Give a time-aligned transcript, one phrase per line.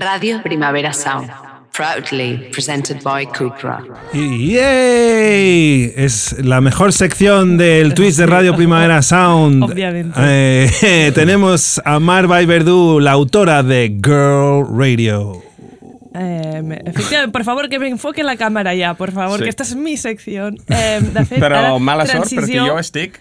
[0.00, 1.28] Radio Primavera Sound,
[1.72, 3.82] proudly presented by Cupra.
[4.12, 5.92] ¡Yay!
[5.96, 9.64] Es la mejor sección del Twitch de Radio Primavera Sound.
[9.64, 10.14] Obviamente.
[10.22, 15.42] Eh, tenemos a Marva Verdú, la autora de Girl Radio.
[16.14, 19.44] Eh, efectivament, por favor, que me enfoque la càmera ja, por favor, Sí.
[19.44, 20.50] que esta és mi secció.
[20.68, 23.18] Eh, de fet, Però ara, mala sort, perquè transició- jo estic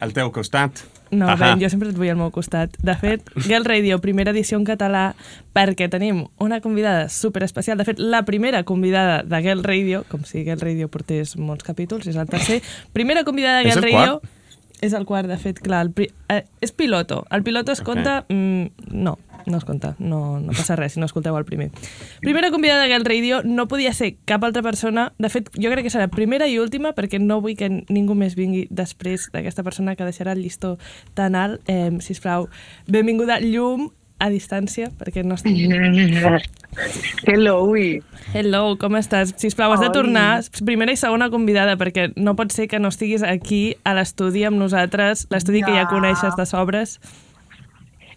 [0.00, 0.72] al teu costat.
[1.10, 1.36] No, Ahà.
[1.36, 2.76] ben, jo sempre et vull al meu costat.
[2.86, 5.14] De fet, Girl Radio, primera edició en català,
[5.52, 7.78] perquè tenim una convidada super especial.
[7.78, 12.06] De fet, la primera convidada de Girl Radio, com si Girl Radio portés molts capítols,
[12.06, 12.60] és el tercer.
[12.92, 14.20] Primera convidada de Girl Radio...
[14.20, 14.36] quart?
[14.80, 15.82] És el quart, de fet, clar.
[15.86, 16.10] El pri...
[16.28, 17.24] eh, és piloto.
[17.30, 17.86] El piloto es Ok.
[17.86, 18.24] compta...
[18.28, 19.94] Mm, no, no es compta.
[19.98, 21.70] No, no passa res si no escolteu el primer.
[22.20, 25.12] Primera convidada Girl Radio no podia ser cap altra persona.
[25.18, 28.36] De fet, jo crec que serà primera i última perquè no vull que ningú més
[28.36, 30.78] vingui després d'aquesta persona que deixarà el llistó
[31.14, 31.60] tan alt.
[31.68, 32.48] Eh, sisplau,
[32.88, 33.90] benvinguda Llum
[34.20, 35.56] a distància, perquè no estic...
[37.26, 38.02] Hello, ui.
[38.34, 39.32] Hello, com estàs?
[39.40, 43.24] Sisplau, has de tornar primera i segona convidada, perquè no pot ser que no estiguis
[43.26, 45.88] aquí a l'estudi amb nosaltres, l'estudi que ja Ja.
[45.90, 47.00] coneixes de sobres.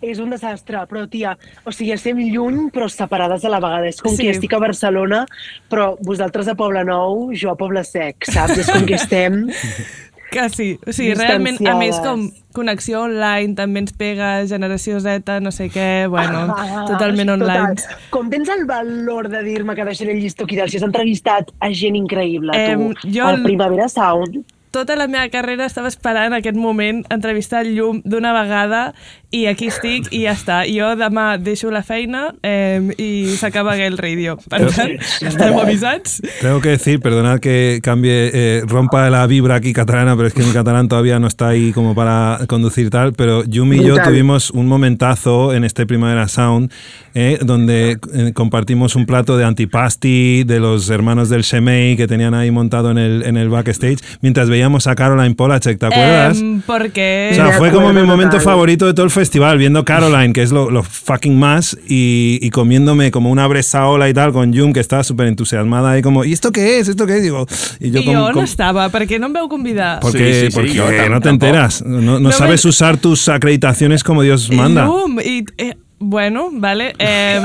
[0.03, 3.87] És un desastre, però, tia, o sigui, estem lluny però separades a la vegada.
[3.87, 4.17] És com Sí.
[4.17, 4.23] sí.
[4.27, 5.25] que estic a Barcelona,
[5.71, 8.57] però vosaltres a Poble Nou, jo a Poble Sec, saps?
[8.57, 9.47] És com que estem...
[10.33, 15.39] Que sí, o sigui, realment, a més, com connexió online, també ens pega generació Z,
[15.41, 16.47] no sé què, bueno,
[16.87, 17.75] totalment online.
[17.75, 18.01] Total.
[18.13, 21.49] Com tens el valor de dir-me que deixaré el llistó aquí dalt si has entrevistat
[21.59, 22.89] a gent increïble, tu?
[22.89, 24.43] Em, jo- Al Primavera Sound.
[24.73, 28.95] Tota la meva carrera estava esperant aquest moment, entrevistar el Llum d'una vegada,
[29.33, 30.59] i aquí estic, i ja està.
[30.69, 34.37] Jo demà deixo la feina eh, i s'acaba el radio.
[34.49, 34.93] Per tant,
[35.25, 36.19] estareu avisats?
[36.39, 40.43] Tengo que decir, perdonad que cambie, eh, rompa la vibra aquí catalana, pero es que
[40.43, 44.51] mi catalán todavía no está ahí como para conducir tal, pero Yumi y yo tuvimos
[44.51, 46.71] un momentazo en este Primavera Sound,
[47.15, 52.33] eh, donde eh, compartimos un plato de antipasti de los hermanos del Shemei que tenían
[52.35, 56.39] ahí montado en el, en el backstage, mientras veíamos a Caroline Polachek, ¿te acuerdas?
[56.39, 57.29] Em, perquè...
[57.31, 59.22] O sea, fue como mi momento favorito de todo el festival,
[59.57, 64.13] viendo Caroline, que es lo, lo fucking más, y, y comiéndome como una bresaola y
[64.13, 66.87] tal con Yum, que estaba súper entusiasmada ahí como, ¿y esto qué es?
[66.87, 67.23] ¿Esto qué es?
[67.23, 67.45] Digo,
[67.79, 68.19] y yo I como...
[68.19, 69.99] jo no como- estava, perquè no em veu convidar.
[69.99, 73.27] porque, Sí, sí, sí, porque no te enteras, no, no No sabes me- usar tus
[73.29, 74.85] acreditaciones como Dios manda.
[74.85, 75.45] Llum, i...
[75.57, 76.93] Eh, bueno, vale.
[76.99, 77.39] Eh,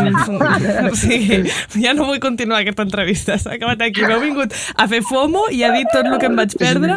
[0.90, 1.44] o sigui,
[1.80, 3.38] ja no vull continuar aquesta entrevista.
[3.38, 4.04] S'ha acabat aquí.
[4.04, 6.96] M'heu vingut a fer FOMO i a dir tot el que em vaig perdre.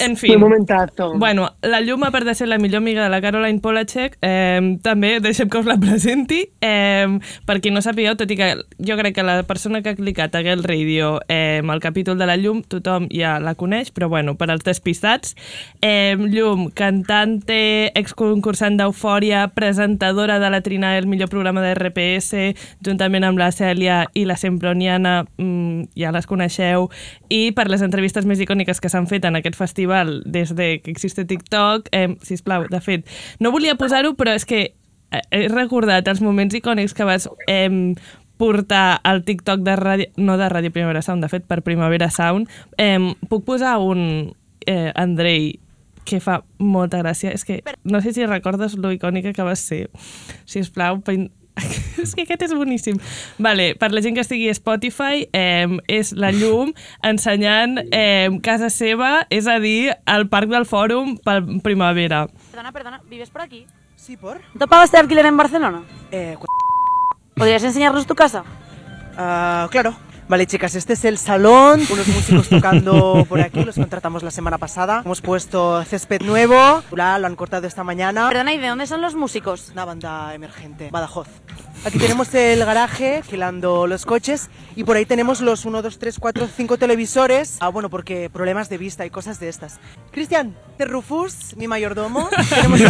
[0.00, 0.34] En fi.
[0.36, 4.78] Bueno, la Llum, a part de ser la millor amiga de la Caroline Polachek, eh,
[4.82, 6.46] també deixem que us la presenti.
[6.60, 9.98] Eh, per qui no sapigueu, tot i que jo crec que la persona que ha
[9.98, 14.08] clicat a Girl Radio eh, el capítol de la Llum, tothom ja la coneix, però
[14.08, 15.36] bueno, per als despistats,
[15.80, 23.26] eh, Llum, cantante, exconcursant d'Eufòria, presentadora de la Trina, el millor programa de RPS, juntament
[23.28, 26.88] amb la Cèlia i la Semproniana, mm, ja les coneixeu,
[27.28, 30.90] i per les entrevistes més icòniques que s'han fet en aquest festival des de que
[30.90, 33.04] existe TikTok, eh, sisplau, de fet,
[33.38, 34.72] no volia posar-ho, però és que
[35.12, 37.92] eh, he recordat els moments icònics que vas eh,
[38.38, 42.48] portar al TikTok de ràdio, no de Ràdio Primavera Sound, de fet per Primavera Sound,
[42.78, 44.32] eh, puc posar un
[44.64, 45.60] eh, Andrei
[46.04, 47.32] que fa molta gràcia.
[47.32, 49.88] És que no sé si recordes lo icònica que vas ser.
[50.44, 51.00] Si us plau,
[52.02, 52.98] és que aquest és boníssim.
[53.42, 56.72] Vale, per la gent que estigui a Spotify, eh, és la llum
[57.04, 62.26] ensenyant eh, casa seva, és a dir, al Parc del Fòrum per primavera.
[62.50, 63.66] Perdona, perdona, ¿vives por aquí?
[63.96, 64.40] Sí, por.
[64.54, 65.82] ¿No pagaste alquiler en Barcelona?
[66.10, 66.36] Eh,
[67.34, 68.44] ¿Podrías enseñarnos tu casa?
[69.16, 69.94] ah, claro.
[70.32, 71.82] Vale, chicas, este es el salón.
[71.90, 75.02] Unos músicos tocando por aquí, los contratamos la semana pasada.
[75.04, 76.82] Hemos puesto césped nuevo.
[76.90, 78.30] Lo han cortado esta mañana.
[78.30, 79.68] Perdona, ¿y de dónde son los músicos?
[79.72, 81.28] Una banda emergente, Badajoz.
[81.84, 84.50] Aquí tenemos el garaje, alquilando los coches.
[84.76, 87.56] Y por ahí tenemos los 1, 2, 3, 4, 5 televisores.
[87.60, 89.80] Ah, bueno, porque problemas de vista y cosas de estas.
[90.12, 92.28] Cristian, de Rufus, mi mayordomo.
[92.48, 92.80] Tenemos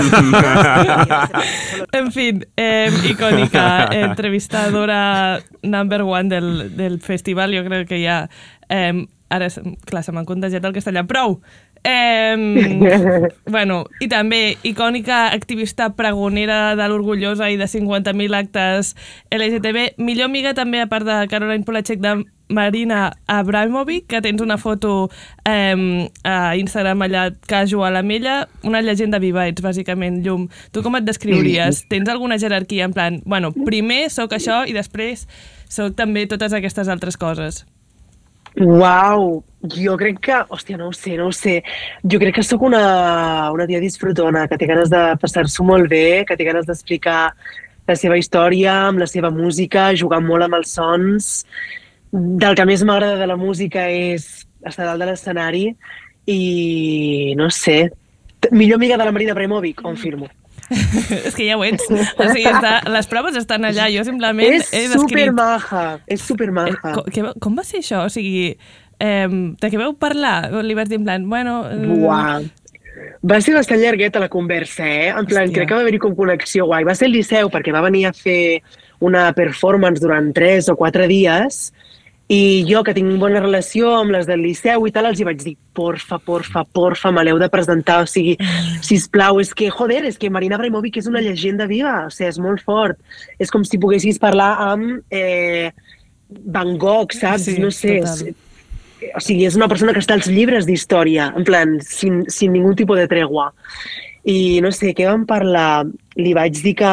[1.93, 8.29] En fin, eh, icònica, entrevistadora number one del, del festival, jo crec que ja...
[8.69, 11.07] Eh, ara, s- clar, se m'han contagiat el castellà.
[11.09, 11.41] Prou!
[11.85, 18.95] Eh, bueno, i també icònica activista pregonera de l'Orgullosa i de 50.000 actes
[19.35, 19.99] LGTB.
[19.99, 25.11] Millor amiga també, a part de Caroline Polachek, de Marina Abramovic, que tens una foto
[25.49, 30.49] eh, a Instagram allà casual amb ella, una llegenda viva ets, bàsicament, Llum.
[30.71, 31.87] Tu com et descriuries?
[31.91, 35.27] Tens alguna jerarquia en plan, bueno, primer sóc això i després
[35.73, 37.65] sóc també totes aquestes altres coses?
[38.61, 41.61] Uau, jo crec que, hòstia, no ho sé, no ho sé.
[42.03, 46.25] Jo crec que sóc una, una tia disfrutona, que té ganes de passar-s'ho molt bé,
[46.27, 47.33] que té ganes d'explicar
[47.89, 51.33] la seva història, amb la seva música, jugant molt amb els sons.
[52.13, 55.65] Del que més m'agrada de la música és estar dalt de l'escenari
[56.27, 57.91] i, no sé,
[58.53, 60.29] millor amiga de la Marina Abramovic, confirmo.
[61.27, 61.85] és que ja ho ets.
[61.91, 63.89] O sigui, està, les proves estan allà.
[63.93, 65.27] Jo simplement És he descrit...
[65.29, 66.79] supermaja, és Eh, supermaja.
[66.95, 68.05] com, que, com va ser això?
[68.07, 68.55] O sigui,
[69.03, 69.29] eh,
[69.61, 70.53] de què veu parlar?
[70.63, 71.63] Li vas dir en plan, bueno...
[71.69, 72.43] eh, Buah.
[73.27, 75.09] Va ser bastant llargueta la conversa, eh?
[75.11, 75.55] En plan, Hòstia.
[75.61, 76.85] crec que va haver-hi com connexió guai.
[76.85, 78.61] Va ser al Liceu, perquè va venir a fer
[79.03, 81.65] una performance durant 3 o 4 dies
[82.33, 85.41] i jo, que tinc bona relació amb les del Liceu i tal, els hi vaig
[85.43, 88.37] dir, porfa, porfa, porfa, me l'heu de presentar, o sigui,
[88.85, 92.39] sisplau, és que, joder, és que Marina Abramovic és una llegenda viva, o sigui, és
[92.41, 93.03] molt fort.
[93.43, 95.73] És com si poguessis parlar amb eh,
[96.55, 97.51] Van Gogh, saps?
[97.51, 98.33] Sí, no sé, total.
[99.17, 102.75] O sigui, és una persona que està als llibres d'història, en plan, sin, sin ningú
[102.79, 103.51] tipus de tregua.
[104.25, 105.85] I no sé, què vam parlar?
[106.17, 106.93] Li vaig dir que,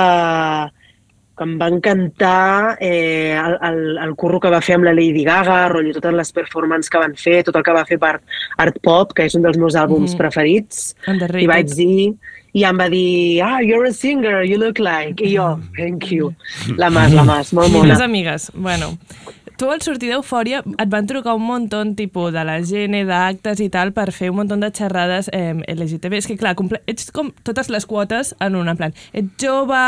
[1.38, 3.78] que em va encantar eh, el, el,
[4.08, 7.14] el curro que va fer amb la Lady Gaga, rotllo totes les performances que van
[7.16, 8.16] fer, tot el que va fer per
[8.58, 10.18] Art Pop, que és un dels meus àlbums Mhm.
[10.20, 10.96] preferits.
[11.08, 11.44] Underrated.
[11.46, 12.14] I vaig dir,
[12.58, 15.22] i em va dir, ah, you're a singer, you look like.
[15.24, 16.34] I jo, thank you.
[16.78, 17.96] La Mas, la Mas, molt mona.
[18.04, 18.50] amigues.
[18.56, 18.98] Bueno,
[19.60, 21.68] tu al sortir d'Eufòria et van trucar un munt
[22.00, 26.16] tipus de la gent, d'actes i tal, per fer un munt de xerrades eh, LGTB.
[26.16, 26.56] És que, clar,
[26.88, 29.82] ets com totes les quotes en una, en plan, ets jove,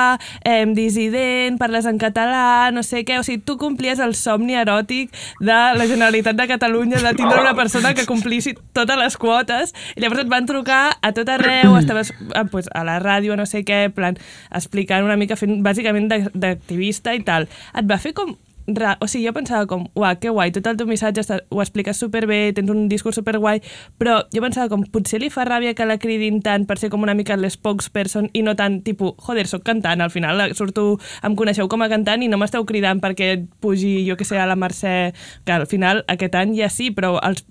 [0.44, 5.16] eh, dissident, parles en català, no sé què, o sigui, tu complies el somni eròtic
[5.40, 10.04] de la Generalitat de Catalunya de tindre una persona que complissi totes les quotes, i
[10.04, 13.64] llavors et van trucar a tot arreu, estaves eh, pues, a la ràdio, no sé
[13.64, 14.20] què, plan,
[14.52, 17.48] explicant una mica, fent bàsicament d'activista i tal.
[17.72, 18.36] Et va fer com
[18.68, 18.98] ra...
[19.02, 21.40] O sigui, jo pensava com, uah, que guai, tot el teu missatge està...
[21.50, 23.62] ho expliques superbé, tens un discurs superguai,
[24.02, 27.04] però jo pensava com, potser li fa ràbia que la cridin tant per ser com
[27.04, 31.70] una mica l'spokesperson i no tant, tipus, joder, sóc cantant, al final surto, em coneixeu
[31.72, 35.14] com a cantant i no m'esteu cridant perquè pugi, jo que sé, a la Mercè,
[35.46, 37.46] que al final aquest any ja sí, però els,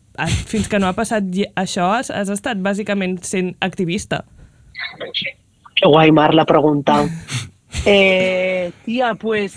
[0.50, 1.26] fins que no ha passat
[1.58, 4.24] això has, has estat bàsicament sent activista.
[5.74, 7.04] Que guai, Mar, la pregunta.
[7.86, 9.54] Eh, tia, pues,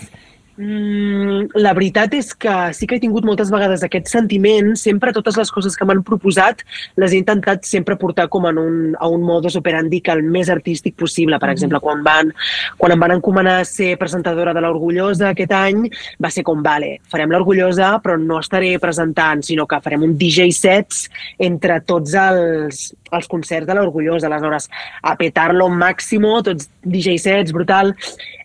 [0.56, 4.72] mm, la veritat és que sí que he tingut moltes vegades aquest sentiment.
[4.78, 6.62] Sempre totes les coses que m'han proposat
[7.00, 10.50] les he intentat sempre portar com en un, a un modus operandi que el més
[10.52, 11.38] artístic possible.
[11.42, 12.32] Per exemple, quan, van,
[12.78, 15.84] quan em van encomanar ser presentadora de l'Orgullosa aquest any,
[16.22, 20.50] va ser com, vale, farem l'Orgullosa, però no estaré presentant, sinó que farem un DJ
[20.54, 21.08] sets
[21.42, 24.30] entre tots els, els concerts de l'Orgullosa.
[24.30, 24.70] Aleshores,
[25.02, 27.94] a petar-lo al màximo, tots DJ sets, brutal.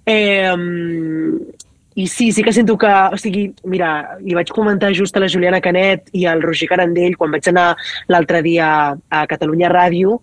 [0.05, 0.55] Eh,
[1.95, 2.87] i sí, sí que sento que...
[2.87, 7.17] O sigui, mira, li vaig comentar just a la Juliana Canet i al Roger Carandell
[7.17, 7.73] quan vaig anar
[8.07, 10.19] l'altre dia a Catalunya Ràdio,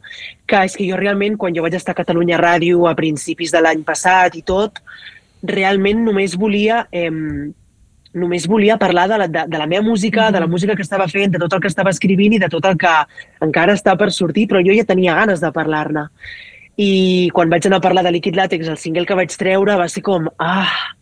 [0.46, 3.60] que és que jo realment, quan jo vaig estar a Catalunya Ràdio a principis de
[3.60, 4.82] l'any passat i tot,
[5.42, 6.86] realment només volia...
[6.92, 7.10] Eh,
[8.16, 11.04] només volia parlar de la, de, de la meva música, de la música que estava
[11.04, 12.92] fent, de tot el que estava escrivint i de tot el que
[13.44, 16.06] encara està per sortir, però jo ja tenia ganes de parlar-ne.
[16.80, 19.88] I quan vaig anar a parlar de Liquid Latex, el single que vaig treure va
[19.92, 20.96] ser com, ah,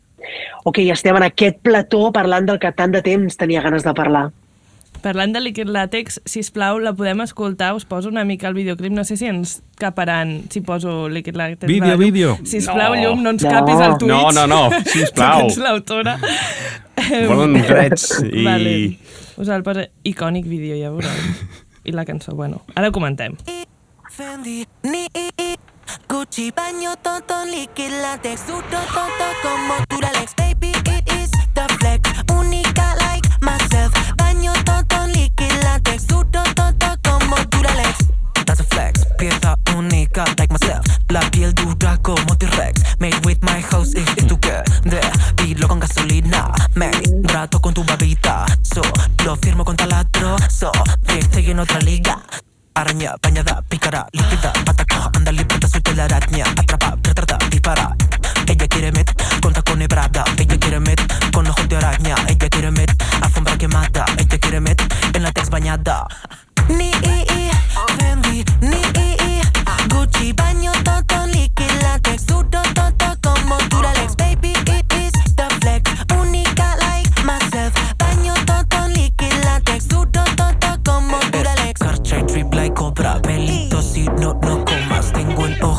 [0.64, 4.30] ok, estem en aquest plató parlant del que tant de temps tenia ganes de parlar.
[5.04, 8.92] Parlant de Liquid Latex, si plau, la podem escoltar, us poso una mica el videoclip,
[8.92, 11.66] no sé si ens caparan si poso Liquid Latex.
[11.68, 12.38] Vídeo, vídeo.
[12.44, 13.02] Si plau, No.
[13.02, 13.50] llum, no ens No.
[13.50, 14.08] capis al Twitch.
[14.08, 15.40] No, no, no, sisplau.
[15.40, 16.18] Tu que ets l'autora.
[17.28, 18.44] Volen drets i...
[18.44, 18.98] Vale.
[19.36, 21.10] Us el posa icònic vídeo, ja veureu.
[21.84, 23.34] I la cançó, bueno, ara ho comentem.
[24.14, 25.04] Fendi, ni,
[26.14, 31.66] Gucci, baño, tonto, liquid, latex, su, to, to, to, como Duralex, baby, it is the
[31.80, 38.06] flex, única like myself, baño, tonto, liquid, latex, su, to, to, to, como Duralex.
[38.46, 43.60] That's a flex, pieza única like myself, la piel dura como T-Rex, made with my
[43.60, 46.92] house is, is to get there, pilo con gasolina, me
[47.24, 48.82] rato con tu babita, so,
[49.24, 50.70] lo firmo con taladro, so,
[51.08, 52.22] estoy en otra liga.
[52.76, 54.83] Araña, bañada, pícara, líquida, ataca,
[55.94, 57.96] la araña, atrapa, retrata, dispara.
[58.46, 59.10] Ella quiere met,
[59.40, 61.00] con tacones brada, ella quiere met,
[61.32, 62.90] con ojos de araña, ella quiere met,
[63.22, 64.80] alfombra quemada, ella quiere met,
[65.14, 66.06] en la tex bañada.
[66.68, 66.90] Ni,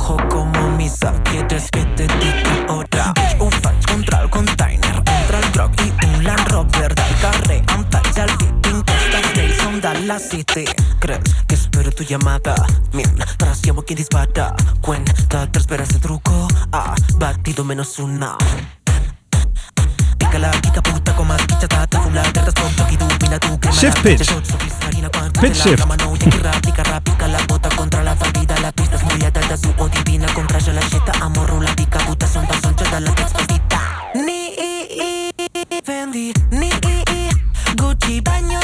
[0.05, 3.13] tengo el ojo como misa, quieres que te diga otra.
[3.39, 9.35] Ufa, contra el container, entra el y un Land Rover, del carre, antes al Pinterest,
[9.35, 10.65] Station, Dallas City.
[10.99, 11.93] ¿Crees que es verdad?
[11.95, 12.55] tu llamada
[12.91, 18.35] Mientras llamo quien dispara Cuenta, te esperas el truco Ha batido menos una
[23.71, 24.27] Shift pitch.
[25.39, 25.85] Pitch shift.
[34.15, 34.51] Ni
[36.51, 36.69] ni
[37.77, 38.59] Gucci, baño,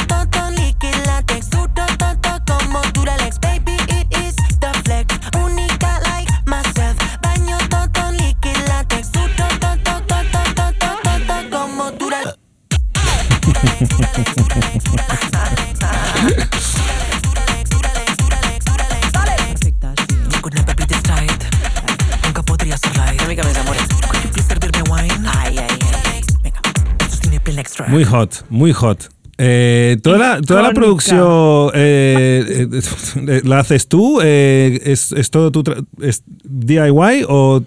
[27.88, 29.10] Muy hot, muy hot.
[29.38, 35.52] Eh, toda la, toda la producción eh, eh, la haces tú, eh, es, es todo
[35.52, 35.64] tu
[36.02, 37.64] es DIY o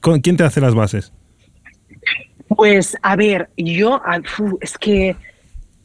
[0.00, 1.12] con- quién te hace las bases?
[2.48, 4.20] Pues, a ver, yo, ah,
[4.60, 5.16] es que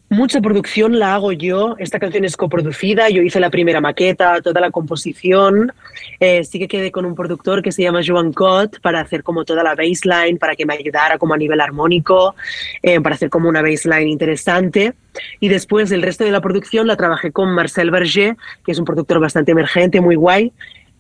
[0.10, 1.76] mucha producción la hago yo.
[1.78, 5.72] Esta canción es coproducida, yo hice la primera maqueta, toda la composición.
[6.20, 9.46] Eh, sí que quedé con un productor que se llama Joan Cot para hacer como
[9.46, 12.36] toda la baseline, para que me ayudara como a nivel armónico,
[12.82, 14.94] eh, para hacer como una baseline interesante.
[15.40, 18.36] Y después el resto de la producción la trabajé con Marcel Berger,
[18.66, 20.52] que es un productor bastante emergente, muy guay.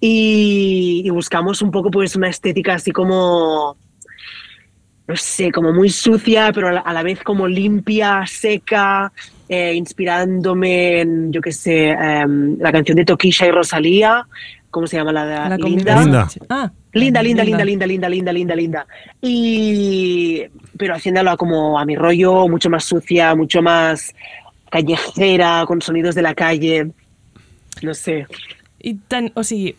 [0.02, 3.76] Y, y buscamos un poco pues una estética así como
[5.10, 9.12] no sé, como muy sucia, pero a la, vez como limpia, seca,
[9.48, 14.28] eh, inspirándome en, yo qué sé, em, la canción de Tokisha y Rosalía,
[14.70, 16.00] ¿cómo se llama la de La Linda?
[16.00, 16.28] Linda.
[16.50, 18.88] Ah, Linda, linda, linda, linda, linda, linda, linda, linda.
[19.20, 20.44] Y,
[20.78, 24.14] pero haciéndola como a mi rollo, mucho más sucia, mucho más
[24.70, 26.92] callejera, con sonidos de la calle.
[27.82, 28.28] No sé.
[28.82, 29.76] I ten, o f-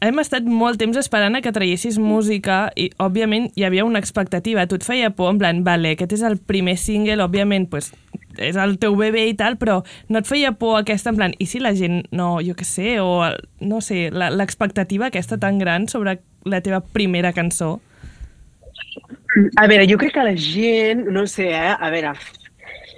[0.00, 4.66] hem estat molt temps esperant a que traiessis música i, òbviament, hi havia una expectativa.
[4.66, 7.90] Tu et feia por, en plan, vale, aquest és el primer single, òbviament, pues,
[8.38, 11.46] és el teu bebè i tal, però no et feia por aquesta, en plan, i
[11.50, 13.26] si la gent no, jo què sé, o
[13.60, 17.80] no sé, la- l'expectativa aquesta tan gran sobre la teva primera cançó?
[19.60, 21.74] A veure, jo crec que la gent, no sé, eh?
[21.78, 22.14] A veure,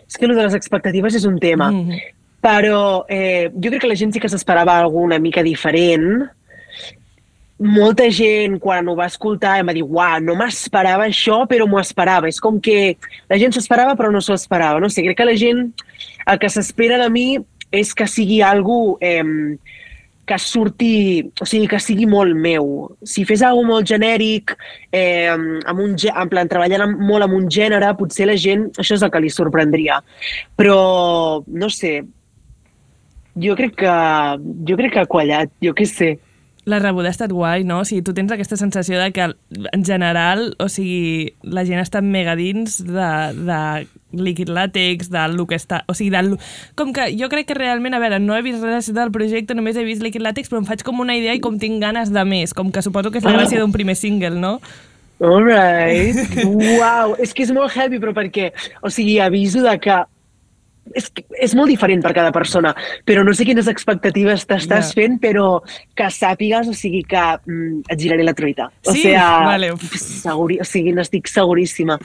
[0.06, 1.70] és que el de les expectatives és un tema.
[1.70, 1.98] Mhm.
[2.42, 6.24] Però eh, jo crec que la gent sí que s'esperava alguna mica diferent.
[7.62, 11.78] Molta gent, quan ho va escoltar, em va dir uau, no m'esperava això, però m'ho
[11.78, 12.30] esperava.
[12.30, 12.96] És com que
[13.30, 14.82] la gent s'esperava, però no s'ho esperava.
[14.82, 15.68] No sé, crec que la gent,
[16.26, 17.26] el que s'espera de mi
[17.72, 19.22] és que sigui algú eh,
[20.24, 22.66] que surti, o sigui, que sigui molt meu.
[23.04, 24.54] Si fes alguna molt genèric,
[24.94, 28.96] eh, amb un, en plan, treballant amb, molt amb un gènere, potser la gent, això
[28.96, 29.98] és el que li sorprendria.
[30.58, 31.94] Però, no sé,
[33.42, 33.96] jo crec que,
[34.68, 36.14] jo crec que ha quallat, jo què sé.
[36.64, 37.80] La rebuda ha estat guai, no?
[37.82, 39.24] O sigui, tu tens aquesta sensació de que,
[39.72, 43.58] en general, o sigui, la gent està mega dins de, de
[44.14, 45.82] líquid làtex, del que està...
[45.90, 46.36] O sigui, del,
[46.78, 49.74] com que jo crec que realment, a veure, no he vist res del projecte, només
[49.74, 52.24] he vist líquid làtex, però em faig com una idea i com tinc ganes de
[52.28, 54.60] més, com que suposo que és la gràcia d'un primer single, no?
[55.22, 56.18] All right.
[56.46, 58.52] Uau, és que és molt heavy, però perquè,
[58.82, 59.98] o sigui, aviso de que
[60.94, 61.06] és,
[61.40, 62.74] és molt diferent per cada persona,
[63.06, 64.94] però no sé quines expectatives t'estàs Ja.
[64.96, 65.62] fent, però
[65.94, 68.70] que sàpigues, o sigui, que mm, et giraré la truita.
[68.86, 69.02] O Sí?
[69.02, 69.70] sigui, Vale.
[69.96, 71.98] seguri, o sigui, n'estic seguríssima.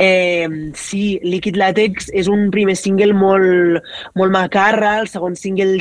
[0.00, 3.82] Eh, sí, Liquid Latex és un primer single molt,
[4.14, 5.80] molt macarra, el segon single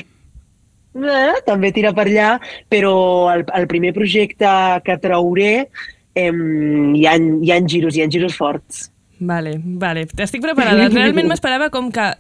[0.98, 4.50] eh, també tira per allà, però el, el primer projecte
[4.84, 5.68] que trauré
[6.16, 8.88] eh, hi, ha, hi ha giros, hi ha giros forts.
[9.20, 10.08] Vale, vale.
[10.18, 10.90] Estic preparada.
[10.94, 12.12] Realment m'esperava com que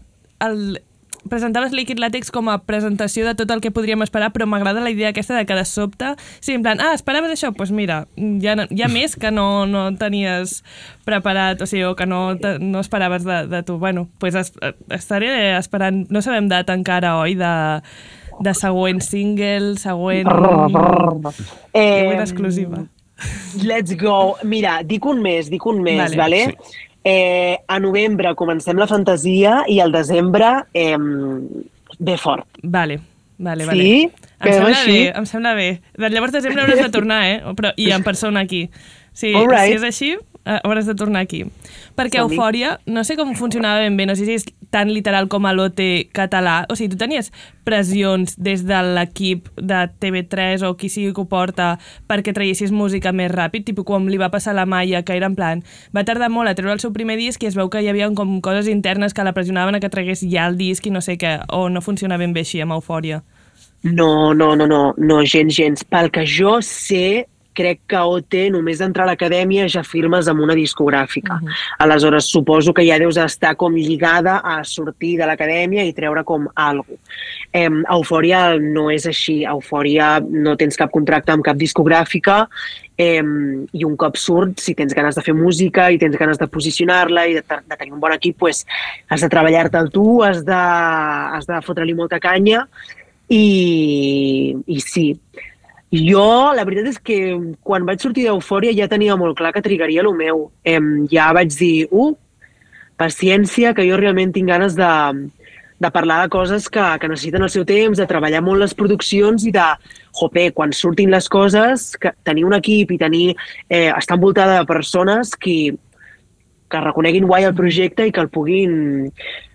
[0.41, 0.79] el,
[1.27, 4.89] presentaves Liquid Latex com a presentació de tot el que podríem esperar, però m'agrada la
[4.93, 7.49] idea aquesta de que de sobte, sí, en plan, ah, esperaves això?
[7.51, 10.61] Doncs pues mira, hi ha, hi ha més que no, no tenies
[11.05, 13.77] preparat, o sigui, o que no, te- no esperaves de, de tu.
[13.77, 14.53] Bueno, doncs pues es,
[14.89, 17.53] estaré esperant, no sabem data encara, oi, de,
[18.39, 20.29] de següent single, següent...
[21.73, 22.85] següent exclusiva.
[23.65, 24.35] Let's go.
[24.45, 26.17] Mira, dic un mes, dic un mes, Vale.
[26.17, 26.41] vale?
[26.45, 26.75] Sí.
[27.07, 30.97] Eh, a novembre comencem la fantasia i al desembre eh,
[31.99, 32.59] ve fort.
[32.63, 32.99] Vale,
[33.37, 33.83] vale, vale.
[33.83, 34.09] Sí?
[34.37, 34.91] Em Quedem sembla així?
[34.91, 35.67] bé, em sembla bé.
[36.03, 37.37] Llavors de desembre hauràs de tornar, eh?
[37.55, 38.67] Però, I en persona aquí.
[39.17, 39.71] Sí, right.
[39.71, 40.11] si és així,
[40.63, 41.43] hauràs de tornar aquí.
[41.97, 42.21] Perquè.
[42.23, 45.53] Eufòria, no sé com funcionava ben bé, no sé si és tan literal com a
[45.55, 45.79] l'OT
[46.15, 46.65] català.
[46.71, 47.31] O sigui, tu tenies
[47.67, 51.75] pressions des de l'equip de TV3 o qui sigui que ho porta
[52.07, 55.27] perquè traiessis música més ràpid, tipus com li va passar a la Maia, que era
[55.27, 55.63] en plan,
[55.95, 58.09] va tardar molt a treure el seu primer disc i es veu que hi havia
[58.15, 61.17] com coses internes que la pressionaven a que tragués ja el disc i no sé
[61.19, 63.23] què, o no funciona ben bé així amb Eufòria.
[63.83, 65.83] No, no, no, no, no, gens, gens.
[65.85, 67.27] Pel que jo sé,
[67.57, 71.39] crec que OT, només d'entrar a l'acadèmia, ja firmes amb una discogràfica.
[71.41, 71.57] Uh -huh.
[71.85, 76.47] Aleshores, suposo que ja deus estar com lligada a sortir de l'acadèmia i treure com
[76.55, 76.99] algo.
[77.51, 79.43] Eh, Eufòria no és així.
[79.43, 82.47] Eufòria no tens cap contracte amb cap discogràfica
[82.97, 83.23] eh,
[83.71, 87.27] i un cop surt, si tens ganes de fer música i tens ganes de posicionar-la
[87.27, 88.65] i de, de tenir un bon equip, pues,
[89.07, 90.61] has de treballar-te'l tu, has de,
[91.37, 92.65] has de fotre-li molta canya
[93.29, 95.11] i, i sí,
[95.93, 97.17] jo, la veritat és que
[97.63, 100.49] quan vaig sortir d'Eufòria ja tenia molt clar que trigaria el meu.
[100.65, 102.13] Em, ja vaig dir, uh,
[102.99, 104.91] paciència, que jo realment tinc ganes de,
[105.79, 109.45] de parlar de coses que, que necessiten el seu temps, de treballar molt les produccions
[109.47, 109.67] i de,
[110.19, 113.35] jope, quan surtin les coses, que tenir un equip i tenir,
[113.69, 115.75] eh, estar envoltada de persones que,
[116.67, 119.11] que reconeguin guai el projecte i que el puguin,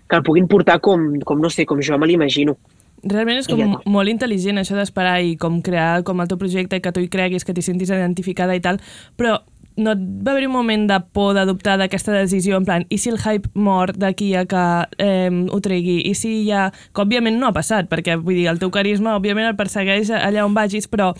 [0.09, 2.57] que el puguin portar com, com no sé, com jo me l'imagino.
[3.03, 6.79] Realment és com ja molt intel·ligent això d'esperar i com crear com el teu projecte
[6.79, 8.79] i que tu hi creguis, que t'hi sentis identificada i tal,
[9.19, 9.41] però
[9.75, 13.09] no et va haver un moment de por d'adoptar d'aquesta decisió, en plan, i si
[13.09, 14.65] el hype mor d'aquí a que
[15.01, 16.01] eh, ho tregui?
[16.09, 16.67] I si ja...
[16.93, 20.45] Que òbviament no ha passat, perquè vull dir, el teu carisma òbviament el persegueix allà
[20.45, 21.13] on vagis, però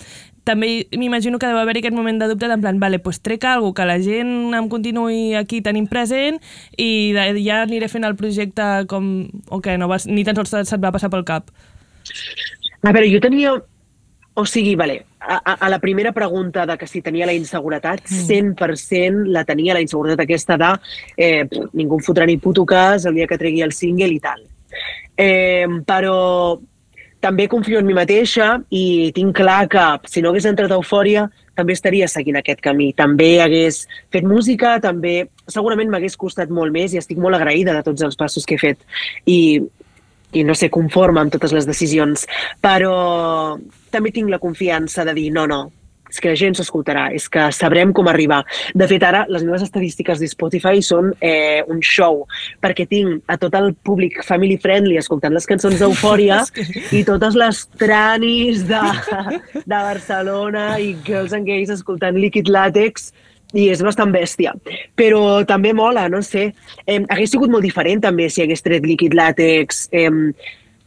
[0.43, 3.73] també m'imagino que deu haver aquest moment de dubte en plan, vale, pues trec alguna
[3.73, 6.39] que la gent em continuï aquí tenint present
[6.77, 9.29] i ja aniré fent el projecte com...
[9.49, 11.49] o que no vas, ni tan sols se't va passar pel cap.
[12.83, 13.53] A veure, jo tenia...
[14.35, 19.27] O sigui, vale, a, a- la primera pregunta de que si tenia la inseguretat, 100%
[19.29, 20.71] la tenia la inseguretat aquesta de
[21.17, 21.43] eh,
[21.77, 24.41] ningú em fotrà ni puto cas el dia que tregui el single i tal.
[25.15, 26.57] Eh, però
[27.21, 31.27] també confio en mi mateixa i tinc clar que si no hagués entrat a Eufòria
[31.53, 32.89] també estaria seguint aquest camí.
[32.97, 37.85] També hagués fet música, també segurament m'hagués costat molt més i estic molt agraïda de
[37.85, 38.81] tots els passos que he fet.
[39.29, 39.61] I
[40.33, 42.27] i no sé, conforme amb totes les decisions,
[42.61, 43.57] però
[43.93, 45.61] també tinc la confiança de dir no, no,
[46.13, 48.43] és que la gent s'escoltarà, és que sabrem com arribar.
[48.77, 52.23] De fet, ara les meves estadístiques de Spotify són eh, un show,
[52.61, 56.43] perquè tinc a tot el públic family friendly escoltant les cançons d'Eufòria
[56.97, 58.83] i totes les tranis de,
[59.57, 63.09] de Barcelona i girls and gays escoltant Liquid Latex
[63.53, 64.55] i és bastant bèstia.
[64.97, 66.49] Però també mola, no sé.
[66.85, 70.09] Eh, hagués sigut molt diferent també si hagués tret líquid làtex eh,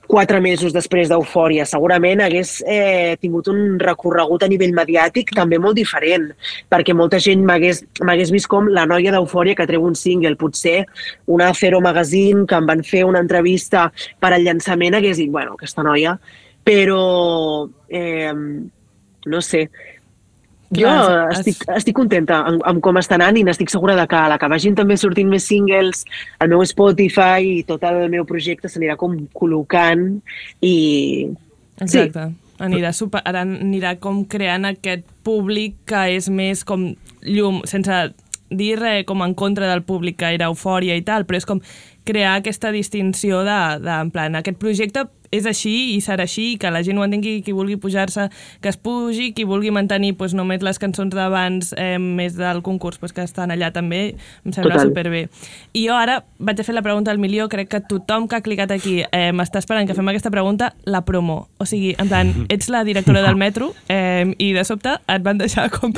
[0.06, 1.66] quatre mesos després d'Eufòria.
[1.66, 6.30] Segurament hagués eh, tingut un recorregut a nivell mediàtic també molt diferent,
[6.72, 10.36] perquè molta gent m'hagués vist com la noia d'Eufòria que treu un single.
[10.38, 10.84] Potser
[11.26, 15.58] una Zero Magazine que em van fer una entrevista per al llançament hagués dit, bueno,
[15.58, 16.18] aquesta noia...
[16.66, 19.60] Però, eh, no sé,
[20.70, 24.06] jo Clar, has- estic, estic contenta amb, amb com està anant i n'estic segura de
[24.10, 26.04] que a la que vagin també sortint més singles,
[26.40, 30.08] el meu Spotify i tot el meu projecte s'anirà com col·locant
[30.60, 31.28] i...
[31.80, 32.30] Exacte.
[32.56, 37.98] Anirà, super, anirà com creant aquest públic que és més com llum, sense
[38.48, 41.60] dir res com en contra del públic que era eufòria i tal, però és com
[42.06, 46.58] crear aquesta distinció de, de en plan, aquest projecte és així i serà així, i
[46.58, 48.28] que la gent ho entengui, qui vulgui pujar-se,
[48.62, 52.98] que es pugi, qui vulgui mantenir pues, només les cançons d'abans eh, més del concurs
[52.98, 54.88] pues, que estan allà també, em sembla Total.
[54.90, 55.22] superbé.
[55.74, 58.42] I jo ara vaig a fer la pregunta al milió, crec que tothom que ha
[58.44, 61.48] clicat aquí eh, m'està esperant que fem aquesta pregunta, la promo.
[61.58, 65.38] O sigui, en plan, ets la directora del metro eh, i de sobte et van
[65.38, 65.92] deixar com,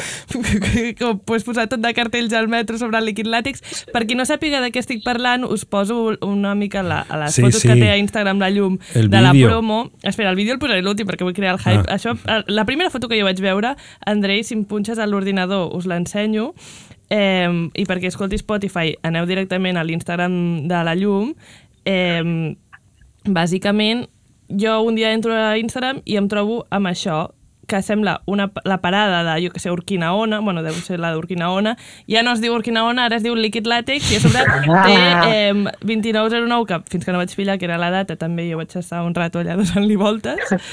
[0.99, 3.63] com pues, posar tot de cartells al metro sobre el líquid làtex.
[3.93, 7.35] Per qui no sàpiga de què estic parlant, us poso una mica la, a les
[7.39, 7.69] Sí, fotos sí.
[7.69, 9.91] que té a Instagram la llum El de la promo.
[10.03, 11.87] Espera, el vídeo el posaré l'últim perquè vull crear el hype.
[11.87, 11.97] Ah.
[11.99, 12.15] Això,
[12.47, 13.75] la primera foto que jo vaig veure,
[14.07, 16.53] Andrei, si em punxes a l'ordinador us l'ensenyo,
[17.11, 21.35] eh, i perquè escolti Spotify aneu directament a l'Instagram de la llum,
[21.85, 22.55] eh,
[23.29, 24.07] bàsicament
[24.49, 27.27] jo un dia entro a Instagram i em trobo amb això
[27.69, 31.77] que sembla una, la parada de, jo que sé, Urquinaona, bueno, deu ser la d'Urquinaona,
[32.11, 34.45] ja no es diu Urquinaona, ara es diu Liquid Latex, i a sobre
[34.89, 34.97] té
[35.29, 35.53] eh,
[35.85, 39.05] 2909, que fins que no vaig pillar, que era la data, també jo vaig estar
[39.05, 40.57] un rato allà donant-li voltes.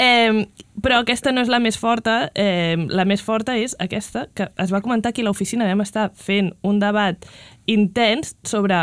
[0.00, 0.46] Eh,
[0.80, 4.70] però aquesta no és la més forta, eh, la més forta és aquesta, que es
[4.72, 7.28] va comentar aquí a l'oficina, vam estar fent un debat
[7.68, 8.78] intens sobre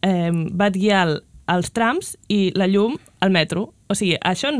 [0.00, 1.18] eh, Batguial
[1.52, 3.70] als trams i la llum al metro.
[3.92, 4.50] O sigui, això,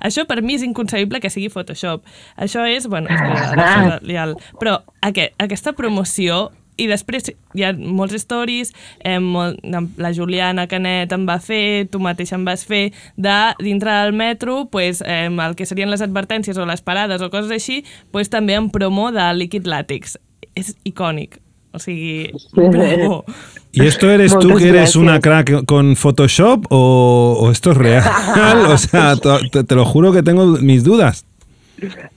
[0.00, 2.06] això per mi és inconcebible que sigui Photoshop.
[2.38, 4.28] Això és, bueno, és que de liar.
[4.60, 8.72] Però aquest, aquesta promoció i després hi ha molts stories,
[9.04, 9.60] eh, molt,
[10.00, 14.66] la Juliana Canet em va fer, tu mateix em vas fer, de dintre del metro,
[14.72, 18.54] pues, eh, el que serien les advertències o les parades o coses així, pues, també
[18.54, 20.16] en promo de líquid làtex.
[20.54, 21.40] És icònic.
[21.72, 23.24] O sigui, bravo.
[23.72, 25.44] ¿Y esto eres tú Muchas que eres una gracias.
[25.46, 28.04] crack con Photoshop o, o esto es real?
[28.68, 31.24] o sea, te, te lo juro que tengo mis dudas.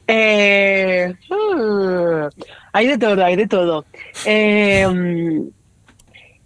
[0.08, 2.30] Eh, uh,
[2.74, 3.86] hay de todo, hay de todo.
[4.26, 4.86] Eh,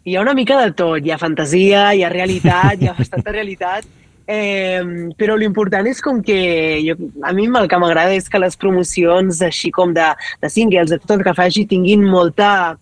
[0.03, 1.03] hi ha una mica de tot.
[1.03, 3.85] Hi ha fantasia, hi ha realitat, hi ha bastanta realitat.
[4.29, 6.37] Eh, però l'important és com que
[6.85, 6.93] jo,
[7.25, 10.05] a mi el que m'agrada és que les promocions així com de,
[10.39, 12.77] de singles, de tot el que faci, tinguin molta,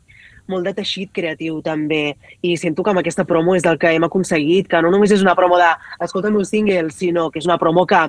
[0.52, 4.08] molt de teixit creatiu també i sento que amb aquesta promo és el que hem
[4.08, 5.70] aconseguit, que no només és una promo de
[6.04, 8.02] escolta el meu single, sinó que és una promo que,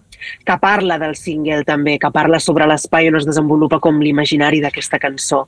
[0.45, 5.01] que parla del single també, que parla sobre l'espai on es desenvolupa com l'imaginari d'aquesta
[5.03, 5.45] cançó.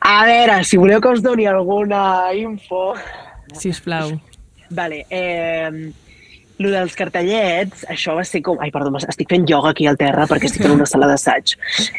[0.00, 2.94] A veure, si voleu que us doni alguna info...
[3.58, 4.12] Sisplau.
[4.70, 5.90] Vale, eh,
[6.60, 8.58] lo dels cartellets, això va ser com...
[8.60, 11.54] Ai, perdó, estic fent ioga aquí al terra perquè estic en una sala d'assaig.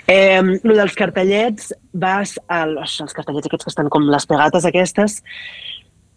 [0.06, 5.22] Eh, lo dels cartellets, vas al, els cartellets aquests que estan com les pegates aquestes,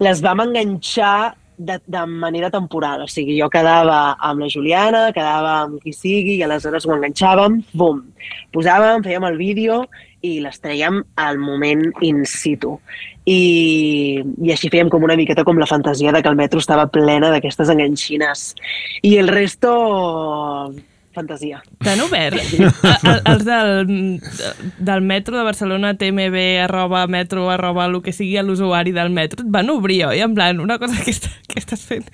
[0.05, 3.05] les vam enganxar de, de manera temporal.
[3.05, 7.63] O sigui, jo quedava amb la Juliana, quedava amb qui sigui, i aleshores ho enganxàvem,
[7.73, 8.03] bum,
[8.55, 9.85] posàvem, fèiem el vídeo
[10.25, 12.79] i les traiem al moment in situ.
[13.25, 16.89] I, I així fèiem com una miqueta com la fantasia de que el metro estava
[16.93, 18.51] plena d'aquestes enganxines.
[19.05, 19.75] I el resto,
[21.15, 21.61] fantasia.
[21.85, 22.37] T'han obert?
[23.31, 24.21] Els del,
[24.79, 29.51] del metro de Barcelona, tmb, arroba metro, arroba el que sigui l'usuari del metro, et
[29.55, 30.21] van obrir, oi?
[30.25, 32.09] En plan, una cosa que, està, que estàs fent...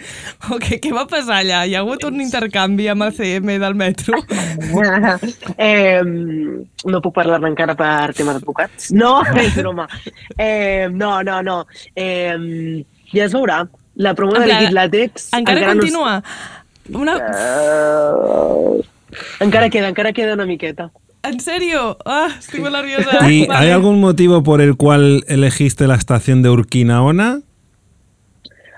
[0.50, 1.64] O què, què va passar allà?
[1.66, 4.20] Hi ha hagut un intercanvi amb el CM del metro?
[5.58, 8.90] eh, no puc parlar-ne encara per tema d'advocats.
[8.96, 9.88] No, és broma.
[10.36, 11.58] Eh, no, no, no.
[11.94, 12.84] Eh,
[13.14, 13.64] ja es veurà.
[14.00, 15.28] La promo de plan, Liquid Látex...
[15.36, 16.12] Encara, no es- continua?
[16.92, 17.16] Una...
[17.16, 18.82] Eh,
[19.40, 20.90] encara queda, encara queda una miqueta.
[21.22, 21.98] ¿En serio?
[22.04, 23.30] Ah, estoy muy nerviosa.
[23.30, 23.66] ¿Y Vale.
[23.66, 27.42] hay algún motivo por el cual elegiste la estación de Urquinaona?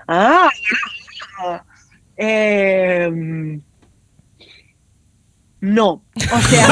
[0.07, 0.49] Ah,
[2.17, 3.59] eh,
[5.61, 6.02] no.
[6.15, 6.67] O sea,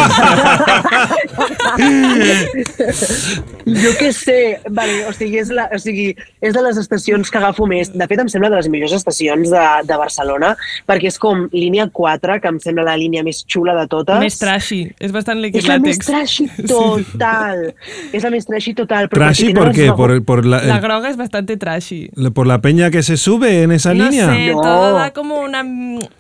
[3.66, 4.36] jo què sé,
[4.70, 6.12] vale, o sigui, és, la, o sigui,
[6.46, 7.90] és de les estacions que agafo més.
[7.94, 10.52] De fet, em sembla de les millors estacions de, de Barcelona,
[10.90, 14.20] perquè és com línia 4, que em sembla la línia més xula de totes.
[14.22, 14.82] Més trashy.
[15.02, 17.66] És bastant liquid és la més trashy total.
[18.14, 19.10] És la més trashy total.
[19.10, 19.88] però ¿Trashy perquè por tenen qué?
[19.90, 22.10] els ¿Por, el- por la, La groga es bastante trashy.
[22.36, 24.28] ¿Por la peña que se sube en esa no línea?
[24.30, 24.62] sé, No.
[24.62, 25.64] todo da como una...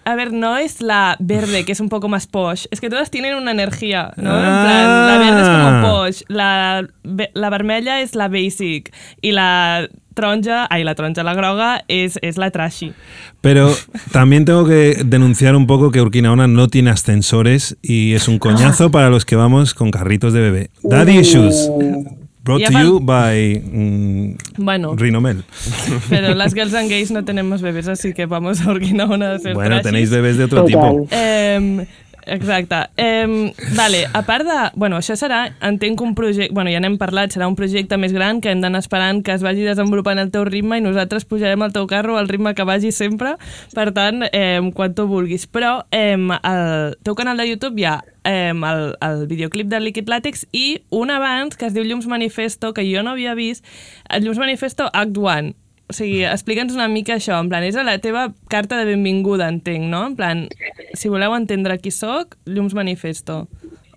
[0.05, 2.65] A ver, no es la verde, que es un poco más posh.
[2.71, 4.29] Es que todas tienen una energía, ¿no?
[4.35, 5.81] En plan, la verde es Ah.
[5.83, 6.87] como posh, la,
[7.33, 12.37] la vermella es la basic y la taronja, ay, la taronja, la groga es, es
[12.37, 12.93] la trashy.
[13.41, 13.73] Pero
[14.11, 18.91] también tengo que denunciar un poco que Urquinaona no tiene ascensores y es un coñazo
[18.91, 20.69] para los que vamos con carritos de bebé.
[20.83, 21.69] Daddy Issues.
[22.43, 25.43] Brought to you by mm, Bueno, Rinomel.
[26.09, 29.53] pero las girls and gays no tenemos bebés, así que vamos a Urquinaona a ser
[29.53, 29.83] Bueno, trashy.
[29.83, 30.67] tenéis bebés de otro Total.
[30.67, 31.07] tipo.
[31.11, 31.85] Eh,
[32.31, 32.77] exacte.
[32.97, 34.59] Eh, vale, a part de...
[34.75, 36.53] Bueno, això serà, entenc un projecte...
[36.53, 39.45] Bueno, ja n'hem parlat, serà un projecte més gran que hem d'anar esperant que es
[39.45, 42.93] vagi desenvolupant al teu ritme i nosaltres pujarem al teu carro al ritme que vagi
[42.95, 43.35] sempre.
[43.75, 45.47] Per tant, eh, quan tu vulguis.
[45.51, 50.09] Però eh, al teu canal de YouTube hi ha eh, el, el videoclip de Liquid
[50.09, 53.65] Latex i un abans que es diu Llums Manifesto, que jo no havia vist,
[54.09, 55.60] el Llums Manifesto Act 1.
[55.91, 59.89] O sigui, explica'ns una mica això, en plan, és la teva carta de benvinguda, entenc,
[59.91, 60.05] no?
[60.07, 60.45] En plan,
[60.95, 63.41] si voleu entendre qui sóc, Llums Manifesto.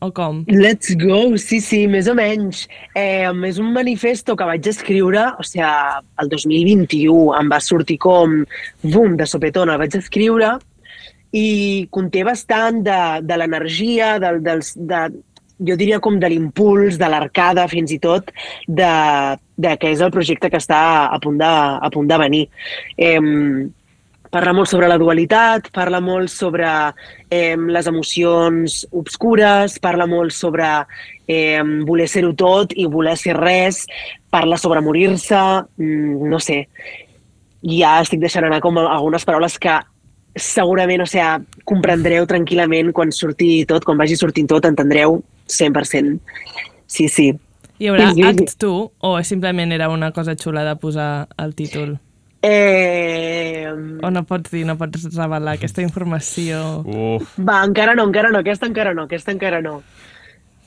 [0.03, 0.41] O com?
[0.51, 2.65] Let's go, sí, sí, més o menys.
[2.99, 5.69] Eh, és un manifesto que vaig escriure, o sigui,
[6.21, 8.41] el 2021 em va sortir com,
[8.83, 10.57] bum, de sopetón, el vaig escriure
[11.35, 11.47] i
[11.95, 15.07] conté bastant de, de l'energia, del, dels, de,
[15.59, 18.31] jo diria com de l'impuls, de l'arcada fins i tot,
[18.67, 18.91] de,
[19.57, 22.45] de què és el projecte que està a punt de, a punt de venir.
[22.99, 23.21] Eh,
[24.35, 26.67] parla molt sobre la dualitat, parla molt sobre
[27.31, 30.67] eh, les emocions obscures, parla molt sobre
[31.29, 33.85] eh, voler ser-ho tot i voler ser res,
[34.35, 35.41] parla sobre morir-se,
[35.79, 36.65] mm, no sé.
[37.65, 39.79] Ja estic deixant anar com algunes paraules que
[40.35, 46.21] segurament, o sigui, comprendreu tranquil·lament quan surti tot, quan vagi sortint tot, entendreu 100%.
[46.87, 47.33] Sí, sí.
[47.79, 48.23] Hi haurà Sí.
[48.23, 51.99] Act 2 o simplement era una cosa xula de posar el títol?
[52.43, 53.67] Eh,
[54.03, 56.83] O no pots dir, no pots revelar aquesta informació?
[56.85, 59.83] Uf, va, encara no, encara no, aquesta encara no, aquesta encara no.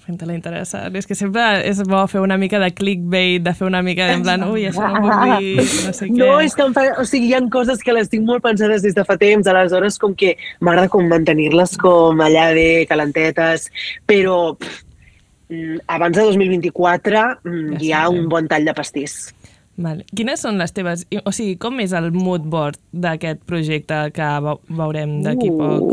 [0.08, 0.96] Fent-te-la interessant.
[0.96, 4.14] És que sempre és bo fer una mica de clickbait, de fer una mica de,
[4.16, 6.16] en plan, ui, això no puc dir, no sé què.
[6.16, 6.86] No, és que em fa...
[7.02, 10.00] O sigui, hi ha coses que les tinc molt pensades des de fa temps, aleshores
[10.00, 13.68] com que m'agrada com mantenir-les com allà de calentetes,
[14.08, 14.78] però pff,
[15.52, 19.18] mm, abans de 2024 mm, Ja hi ha un bon tall de pastís.
[19.78, 20.08] Vale.
[20.16, 21.04] Quines són les teves...
[21.28, 25.92] O sigui, com és el mood board d'aquest projecte que veu- veurem d'aquí poc?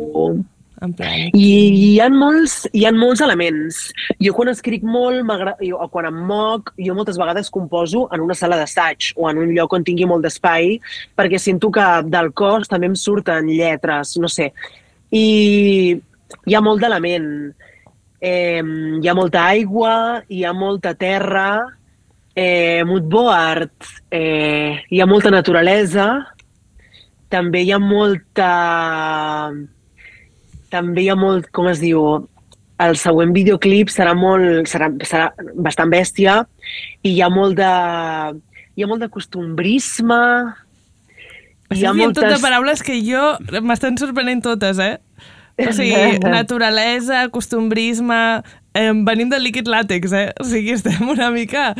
[0.00, 0.40] Uh,
[0.80, 1.28] En plan...
[1.36, 3.78] I hi ha molts, hi ha molts elements.
[4.22, 5.24] Jo quan escric molt,
[5.60, 9.42] jo, o quan em moc, jo moltes vegades composo en una sala d'assaig o en
[9.42, 10.78] un lloc on tingui molt d'espai,
[11.16, 14.50] perquè sento que del cos també em surten lletres, no sé.
[15.12, 15.98] I
[16.46, 17.28] hi ha molt d'element.
[18.20, 18.62] Eh,
[19.00, 19.92] hi ha molta aigua,
[20.28, 21.50] hi ha molta terra,
[22.34, 23.72] eh, mood board,
[24.12, 26.08] eh, hi ha molta naturalesa,
[27.28, 28.48] també hi ha molta
[30.72, 32.02] també hi ha molt, com es diu,
[32.80, 35.30] el següent videoclip serà molt, serà, serà
[35.60, 36.40] bastant bèstia
[37.04, 37.72] i hi ha molt de,
[38.76, 40.20] hi ha molt de costumbrisme,
[41.70, 42.42] hi ha dient tot de moltes...
[42.42, 43.22] paraules que jo
[43.66, 44.96] m'estan sorprenent totes, eh?
[45.60, 48.22] O sigui, naturalesa, costumbrisme...
[48.70, 50.28] Eh, venim del líquid làtex, eh?
[50.38, 51.72] O sigui, estem una mica...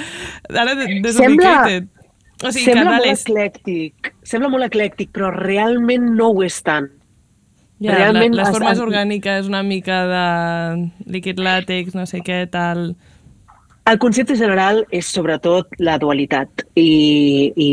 [0.50, 1.87] Ara desubicated.
[2.40, 6.88] O sigui, sembla que molt eclèctic, sembla molt eclèctic, però realment no ho és tant.
[7.81, 12.43] Ja, realment la, les formes has- orgàniques, una mica de líquid làtex, no sé què,
[12.53, 12.90] tal...
[13.90, 17.71] El concepte general és sobretot la dualitat i, i,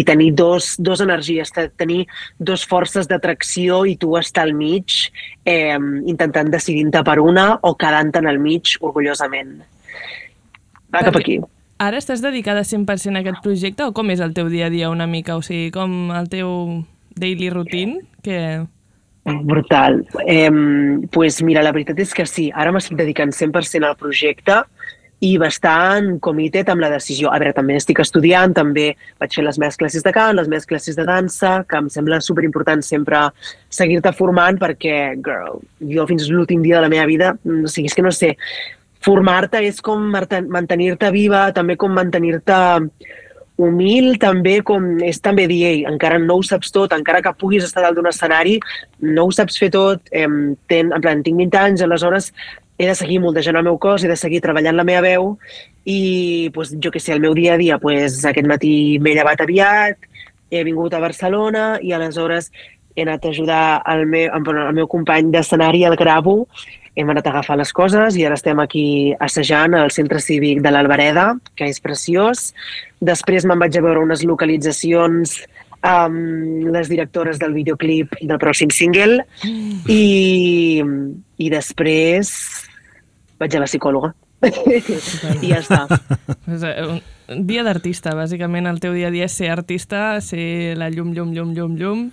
[0.00, 2.06] i tenir dos, dos energies, te- tenir
[2.40, 4.96] dos forces d'atracció i tu estar al mig
[5.44, 5.76] eh,
[6.10, 9.60] intentant decidir-te per una o quedant-te al mig orgullosament.
[10.90, 11.38] Va cap aquí.
[11.78, 14.90] Ara estàs dedicada 100% a aquest projecte o com és el teu dia a dia
[14.90, 15.36] una mica?
[15.36, 16.50] O sigui, com el teu
[17.14, 18.00] daily routine?
[18.24, 18.64] Que...
[19.24, 20.06] Brutal.
[20.26, 20.50] Eh,
[21.12, 24.62] pues mira, la veritat és que sí, ara m'estic dedicant 100% al projecte
[25.20, 27.28] i bastant committed amb la decisió.
[27.28, 30.66] A veure, també estic estudiant, també vaig fer les meves classes de cant, les meves
[30.68, 33.26] classes de dansa, que em sembla superimportant sempre
[33.68, 35.60] seguir-te formant perquè, girl,
[35.92, 38.34] jo fins l'últim dia de la meva vida, o sigui, és que no sé,
[39.04, 42.60] formar-te és com mantenir-te viva, també com mantenir-te
[43.66, 47.66] humil, també com és també dir, ei, encara no ho saps tot, encara que puguis
[47.66, 48.58] estar dalt d'un escenari,
[49.04, 52.32] no ho saps fer tot, em, ten, en plan, tinc 20 anys, aleshores
[52.80, 55.34] he de seguir moldejant el meu cos, he de seguir treballant la meva veu
[55.84, 59.42] i, pues, jo que sé, el meu dia a dia, pues, aquest matí m'he llevat
[59.44, 60.08] aviat,
[60.50, 62.48] he vingut a Barcelona i aleshores
[62.96, 66.46] he anat a ajudar el meu, el meu company d'escenari, el Gravo,
[66.96, 70.72] hem anat a agafar les coses i ara estem aquí assajant al centre cívic de
[70.72, 72.50] l'Albereda, que és preciós.
[73.00, 75.38] Després me'n vaig a veure unes localitzacions
[75.86, 79.22] amb les directores del videoclip del pròxim single
[79.88, 80.82] i,
[81.40, 82.34] i després
[83.40, 84.12] vaig a la psicòloga.
[84.40, 85.84] I ja està.
[86.50, 87.00] Eh,
[87.30, 91.12] un dia d'artista, bàsicament el teu dia a dia és ser artista, ser la llum,
[91.16, 92.06] llum, llum, llum, llum,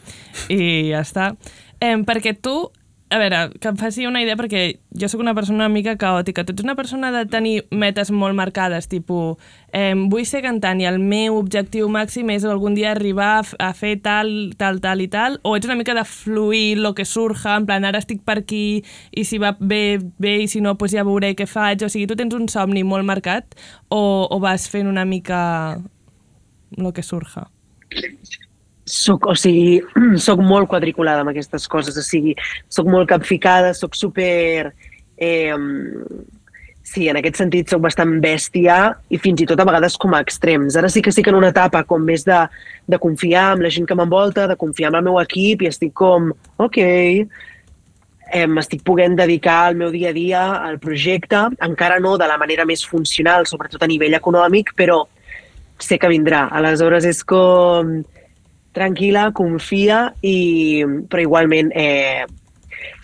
[0.51, 1.31] i ja està.
[1.79, 2.67] Eh, perquè tu,
[3.09, 6.43] a veure, que em faci una idea, perquè jo sóc una persona una mica caòtica.
[6.43, 9.37] Tu ets una persona de tenir metes molt marcades, tipus,
[9.71, 13.71] eh, vull ser cantant i el meu objectiu màxim és algun dia arribar a, a
[13.77, 17.55] fer tal, tal, tal i tal, o ets una mica de fluir lo que surja,
[17.55, 20.97] en plan, ara estic per aquí i si va bé, bé, i si no, doncs
[20.97, 21.87] ja veuré què faig.
[21.87, 23.55] O sigui, tu tens un somni molt marcat
[23.87, 25.79] o, o vas fent una mica
[26.75, 27.47] lo que surja?
[28.87, 29.81] Soc, o sigui,
[30.27, 32.35] soc molt quadriculada amb aquestes coses, o sigui,
[32.71, 34.73] soc molt capficada, soc super...
[35.17, 35.55] Eh,
[36.87, 38.77] sí, en aquest sentit soc bastant bèstia
[39.11, 40.77] i fins i tot a vegades com a extrems.
[40.79, 42.39] Ara sí que sí que en una etapa com més de,
[42.87, 45.91] de confiar en la gent que m'envolta, de confiar en el meu equip i estic
[45.97, 46.31] com,
[46.63, 46.79] ok,
[48.31, 52.39] eh, m'estic podent dedicar al meu dia a dia, al projecte, encara no de la
[52.39, 55.03] manera més funcional, sobretot a nivell econòmic, però
[55.79, 56.47] sé que vindrà.
[56.55, 57.99] Aleshores és com
[58.77, 62.25] tranquil·la, confia, i, però igualment eh,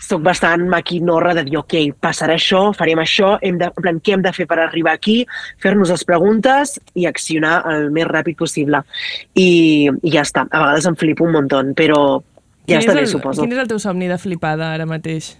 [0.04, 4.14] soc bastant maquinorra de dir, ok, passarà això, farem això, hem de, en plan, què
[4.16, 5.18] hem de fer per arribar aquí,
[5.62, 8.84] fer-nos les preguntes i accionar el més ràpid possible.
[9.34, 10.46] I, i ja està.
[10.50, 12.00] A vegades em flipo un munt, però
[12.68, 13.42] ja Quin està bé, el, suposo.
[13.42, 15.34] Quin és el teu somni de flipada ara mateix?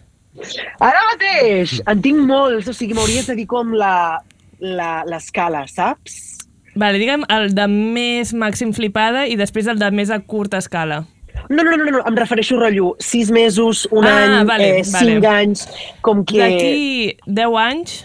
[0.82, 1.78] Ara mateix!
[1.86, 4.18] En tinc molts, o sigui, m'hauries de dir com la
[4.64, 6.38] la- l'escala, saps?
[6.74, 11.04] Vale, digue'm el de més màxim flipada i després el de més a curta escala.
[11.50, 12.94] No, no, no, no, no em refereixo rotllo.
[13.02, 15.44] Sis mesos, un Ah, any, vale, eh, cinc vale.
[15.44, 15.66] anys,
[16.02, 16.38] com que...
[16.38, 18.04] D'aquí 10 anys,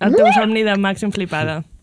[0.00, 1.60] el teu somni de màxim flipada.
[1.60, 1.77] Mm,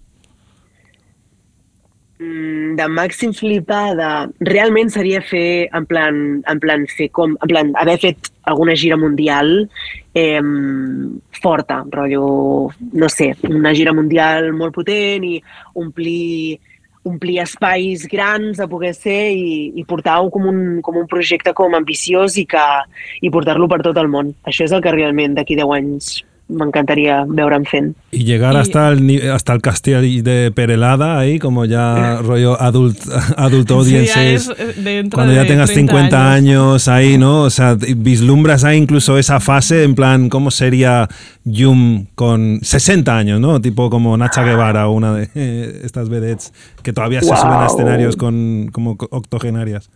[2.20, 7.98] de màxim flipada, realment seria fer, en plan, en plan fer com, en plan, haver
[8.00, 9.68] fet alguna gira mundial
[10.14, 10.42] eh,
[11.42, 15.42] forta, rotllo, no sé, una gira mundial molt potent i
[15.76, 16.60] omplir,
[17.04, 21.76] omplir espais grans a poder ser i, i portar-ho com un, com un projecte com
[21.76, 22.64] ambiciós i, que,
[23.22, 24.32] i portar-lo per tot el món.
[24.48, 26.16] Això és el que realment d'aquí 10 anys
[26.48, 27.96] m'encantaria veure'm fent.
[28.12, 32.98] Y llegar Y- hasta, el, hasta el castillo de Perelada, ahí como ya rollo adult,
[33.38, 34.48] adult audiences.
[34.48, 34.54] Ya
[34.92, 36.88] eh, cuando ya de tengas 30 50 años.
[36.88, 37.42] ahí, ¿no?
[37.42, 41.08] O sea, vislumbras ahí incluso esa fase, en plan, ¿cómo sería
[41.44, 43.60] Yum con 60 años, ¿no?
[43.62, 46.54] Tipo como Nacha Guevara o una de eh, estas vedettes
[46.84, 49.90] que todavía se suben a escenarios con, como octogenarias.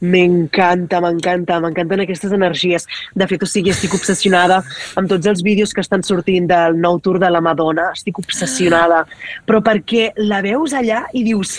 [0.00, 2.86] M'encanta, m'encanta, m'encanten aquestes energies.
[3.14, 4.62] De fet, o sigui, estic obsessionada
[4.98, 9.04] amb tots els vídeos que estan sortint del nou tour de la Madonna, estic obsessionada.
[9.48, 11.58] Però perquè la veus allà i dius,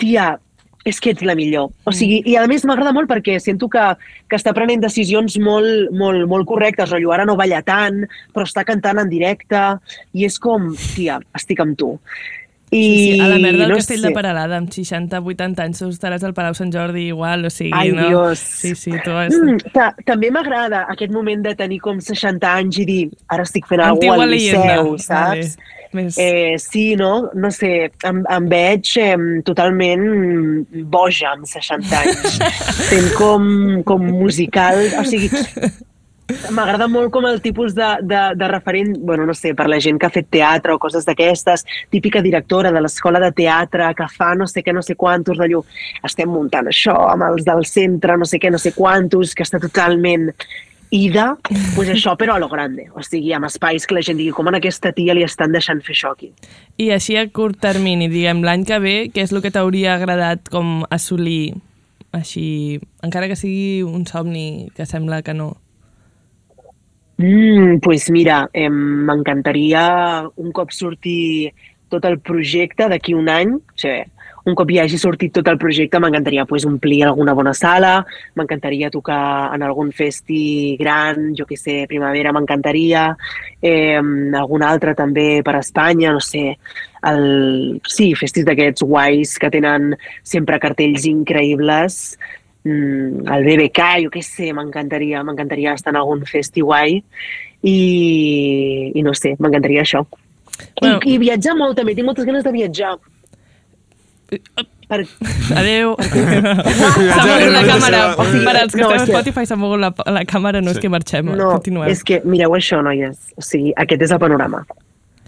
[0.00, 0.34] tia,
[0.86, 1.72] és que ets la millor.
[1.84, 3.84] O sigui, i a més m'agrada molt perquè sento que,
[4.30, 6.92] que està prenent decisions molt, molt, molt correctes.
[6.92, 8.04] Rotllo, ara no balla tant,
[8.34, 9.62] però està cantant en directe
[10.14, 11.96] i és com, tia, estic amb tu.
[12.70, 14.08] I, Sí, sí, a la merda del no castell sé.
[14.08, 18.08] de Paralada, amb 60-80 anys, estaràs al Palau Sant Jordi igual, o sigui, Ai, no?
[18.08, 18.42] Dios.
[18.42, 19.36] Sí, sí, tu has...
[19.36, 23.00] Mm, ta també m'agrada aquest moment de tenir com 60 anys i dir,
[23.30, 24.34] ara estic fent alguna cosa al.
[24.34, 25.56] Liceu, saps?
[25.56, 25.72] Vale.
[25.96, 26.18] Més...
[26.18, 27.30] Eh, sí, no?
[27.38, 29.14] No sé, em, em veig eh,
[29.46, 30.04] totalment
[30.92, 32.38] boja amb 60 anys.
[32.90, 33.46] Fent com,
[33.86, 35.30] com musical, o sigui,
[36.50, 40.00] M'agrada molt com el tipus de, de, de referent, bueno, no sé, per la gent
[40.02, 41.62] que ha fet teatre o coses d'aquestes,
[41.94, 45.62] típica directora de l'escola de teatre que fa no sé què, no sé quantos, d'allò,
[46.06, 49.62] estem muntant això amb els del centre, no sé què, no sé quantos, que està
[49.62, 50.32] totalment
[50.90, 51.36] ida,
[51.74, 52.88] pues això, però a lo grande.
[52.94, 55.82] O sigui, amb espais que la gent digui com a aquesta tia li estan deixant
[55.84, 56.32] fer això aquí.
[56.78, 60.50] I així a curt termini, diguem, l'any que ve, què és el que t'hauria agradat
[60.50, 61.54] com assolir
[62.16, 65.54] així, encara que sigui un somni que sembla que no?
[67.16, 71.48] Mm, pues mira, m'encantaria un cop surti
[71.88, 74.04] tot el projecte d'aquí un any, o sigui,
[74.46, 78.04] un cop hi hagi sortit tot el projecte, m'encantaria pues, omplir alguna bona sala,
[78.38, 83.08] m'encantaria tocar en algun festi gran, jo que sé, primavera m'encantaria,
[83.60, 86.44] eh, algun altre també per a Espanya, no sé,
[87.10, 92.16] el, sí, festis d'aquests guais que tenen sempre cartells increïbles,
[92.66, 96.98] mm, el BBK, jo què sé, m'encantaria, m'encantaria estar en algun festi guai
[97.62, 97.76] i,
[98.94, 100.04] i no sé, m'encantaria això.
[100.80, 100.98] Bueno.
[101.04, 102.96] I, I viatjar molt, també, tinc moltes ganes de viatjar.
[104.86, 105.00] Per...
[105.58, 105.94] Adéu.
[105.98, 108.00] S'ha mogut la càmera.
[108.14, 110.74] O sigui, per als que no, estem a Spotify s'ha mogut la, la càmera, no
[110.74, 111.30] és que marxem.
[111.38, 111.90] No, Continuem.
[111.90, 113.18] és que mireu això, noies.
[113.38, 114.62] O sigui, aquest és el panorama.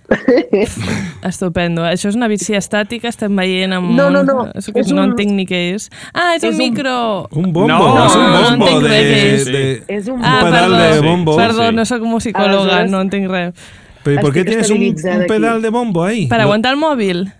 [1.28, 1.82] Estupendo.
[1.84, 3.90] Això és una bici estàtica, estem veient amb...
[3.96, 4.46] No, no, no.
[4.54, 5.88] Que És no un- entenc ni què és.
[6.14, 6.94] Ah, és, és un un- micro!
[7.32, 9.44] Un bombo, No, es un no bombo entenc de, res què és.
[9.46, 10.94] de- És un Ah, pedal perdó.
[10.94, 11.36] de bombo.
[11.36, 11.74] Perdó, Sí.
[11.74, 13.54] no sóc psicòloga, Aleshores- no entenc res.
[14.04, 16.26] Pero ¿y por qué Estic tienes un, un pedal de bombo ahí?
[16.28, 17.32] Per No- aguantar el mòbil?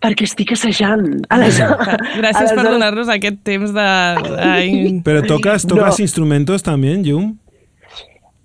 [0.00, 1.22] Perquè estic assajant.
[1.28, 1.76] Aleshores,
[2.20, 3.80] Gràcies per aleshores- donar-nos aquest temps de...
[3.80, 6.02] Ai, Pero tocas, tocas No.
[6.04, 7.36] instrumentos también, Jum.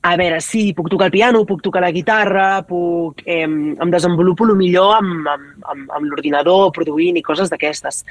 [0.05, 4.45] A veure, sí, puc tocar el piano, puc tocar la guitarra, puc, eh, em desenvolupo
[4.45, 8.03] el millor amb, amb, amb, amb l'ordinador, produint i coses d'aquestes.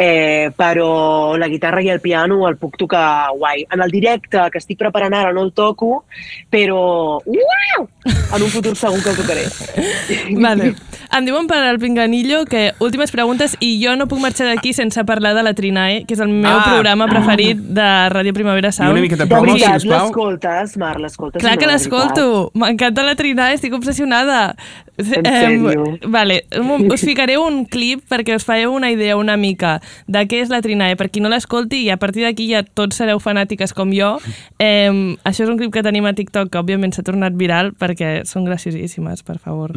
[0.00, 3.64] Eh, però la guitarra i el piano el puc tocar guai.
[3.74, 6.04] En el directe, que estic preparant ara, no el toco,
[6.50, 7.88] però uau!
[8.36, 9.44] en un futur segur que el tocaré.
[10.44, 10.74] Vale.
[11.16, 15.02] Em diuen per al Pinganillo que últimes preguntes i jo no puc marxar d'aquí sense
[15.08, 16.64] parlar de la Trinae, que és el meu Ah.
[16.68, 18.92] programa preferit de Ràdio Primavera I Sound.
[18.92, 20.06] una miqueta De promo, veritat, sisplau.
[20.06, 21.27] l'escoltes, Mar, l'escoltes?
[21.32, 22.50] Clar que l'escolto.
[22.54, 24.54] M'encanta la Trinae, estic obsessionada.
[24.98, 25.98] En sèrio?
[26.10, 30.40] vale, un- us ficaré un clip perquè us fareu una idea una mica de què
[30.42, 33.72] és la Trinae, per qui no l'escolti i a partir d'aquí ja tots sereu fanàtiques
[33.74, 34.16] com jo.
[34.58, 34.90] Eh,
[35.24, 38.44] això és un clip que tenim a TikTok que òbviament s'ha tornat viral perquè són
[38.48, 39.76] graciosíssimes, per favor.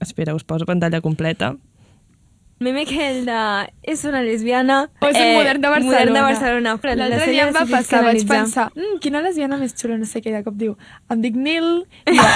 [0.00, 1.54] Espera, us poso pantalla completa.
[2.62, 4.90] Meme que el de és una lesbiana...
[5.00, 5.94] O és un modern de Barcelona.
[5.96, 6.74] Modern de Barcelona.
[6.76, 10.04] però la L'altre dia em va passar, vaig pensar, mm, quina lesbiana més xula, no
[10.04, 10.74] sé què, de cop diu,
[11.08, 11.70] em dic Nil,
[12.04, 12.26] i jo...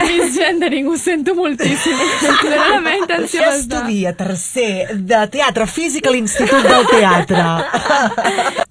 [0.00, 1.92] Misgendering, ho sento moltíssim.
[1.92, 3.44] No era la meva intenció.
[3.52, 3.84] estar.
[3.84, 8.64] Estudia tercer de teatre físic a l'Institut del Teatre.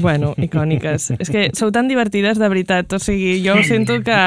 [0.00, 1.12] Bueno, icòniques.
[1.20, 2.92] És que sou tan divertides, de veritat.
[2.96, 4.18] O sigui, jo sento que...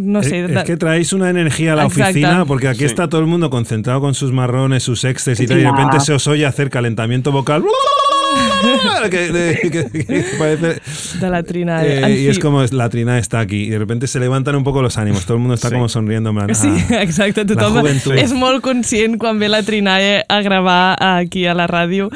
[0.00, 0.44] No sé...
[0.44, 2.10] Es, es que traéis una energía a la Exacto.
[2.10, 2.84] oficina porque aquí Sí.
[2.86, 6.00] está todo el mundo concentrado con sus marrones, sus extes y tal, y de repente
[6.00, 7.62] se os oye hacer calentamiento vocal.
[9.10, 10.80] Que, de- que- que parece-
[11.20, 11.84] de la Trina.
[11.84, 14.64] eh, en y es como la trina está aquí y de repente se levantan un
[14.64, 15.74] poco los ánimos, todo el mundo está Sí.
[15.74, 16.30] como sonriendo.
[16.30, 17.02] en plan, Sí, "Ah".
[17.02, 18.14] exacte, la tothom juventud.
[18.14, 22.08] és molt conscient quan ve la Trinae a gravar aquí a la ràdio.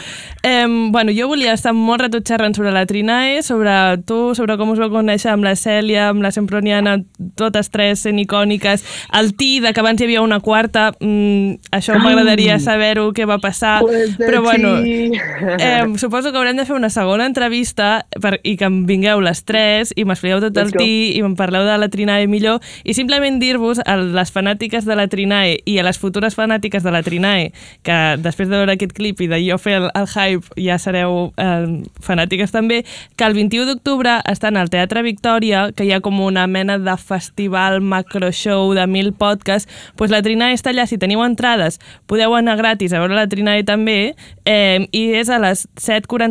[0.43, 4.71] Eh, bueno, jo volia estar molt rato xerrant sobre la Trinae, sobre tu, sobre com
[4.71, 6.99] us vau conèixer amb la Cèlia, amb la Semproniana,
[7.37, 8.85] totes tres sent icòniques,
[9.19, 13.81] el Tida, que abans hi havia una quarta, mm, això m'agradaria saber-ho, què va passar,
[13.83, 18.57] Pues de però bueno, eh, suposo que haurem de fer una segona entrevista per, i
[18.59, 21.89] que em vingueu les tres i m'expliqueu tot el tí i em parleu de la
[21.93, 26.37] Trinae millor i simplement dir-vos a les fanàtiques de la Trinae i a les futures
[26.39, 27.51] fanàtiques de la Trinae
[27.87, 31.33] que després de veure aquest clip i de jo fer el, el hype ja sereu
[31.37, 32.83] eh, fanàtiques també,
[33.17, 36.97] que el 21 d'octubre estan al Teatre Victòria, que hi ha com una mena de
[36.99, 41.79] festival macro-show de mil podcasts, doncs la Trinae està allà, si teniu entrades
[42.11, 44.15] podeu anar gratis a veure la Trinae també,
[44.45, 46.22] eh, i és a les 7.45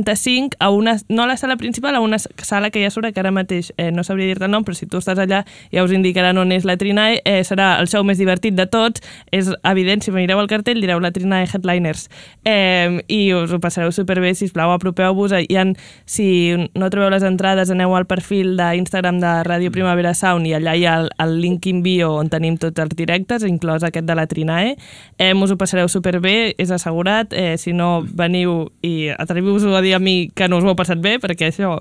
[0.59, 3.31] a una, no a la sala principal, a una sala que ja surt que ara
[3.31, 6.37] mateix eh, no sabria dir-te el nom, però si tu estàs allà ja us indicaran
[6.37, 10.11] on és la Trinae, eh, serà el show més divertit de tots, és evident, si
[10.11, 12.07] mireu el cartell direu la Trinae Headliners,
[12.45, 15.65] eh, i us ho passareu superbé, sisplau, apropeu-vos, hi ha,
[16.05, 16.27] si
[16.75, 20.85] no trobeu les entrades, aneu al perfil d'Instagram de Ràdio Primavera Sound i allà hi
[20.85, 24.27] ha el, el link in bio on tenim tots els directes, inclòs aquest de la
[24.29, 24.75] Trinae,
[25.17, 29.95] eh, us ho passareu superbé, és assegurat, eh, si no veniu i atreviu-vos a dir
[29.95, 31.79] a mi que no us ho heu passat bé, perquè això